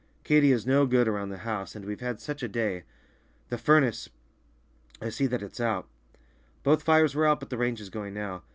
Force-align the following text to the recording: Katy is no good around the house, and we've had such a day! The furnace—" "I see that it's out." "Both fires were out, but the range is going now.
Katy 0.23 0.51
is 0.51 0.65
no 0.65 0.87
good 0.87 1.07
around 1.07 1.29
the 1.29 1.37
house, 1.45 1.75
and 1.75 1.85
we've 1.85 1.99
had 1.99 2.19
such 2.19 2.41
a 2.41 2.47
day! 2.47 2.85
The 3.49 3.59
furnace—" 3.59 4.09
"I 4.99 5.09
see 5.09 5.27
that 5.27 5.43
it's 5.43 5.59
out." 5.61 5.87
"Both 6.63 6.81
fires 6.81 7.13
were 7.13 7.27
out, 7.27 7.39
but 7.39 7.51
the 7.51 7.57
range 7.59 7.79
is 7.79 7.91
going 7.91 8.15
now. 8.15 8.41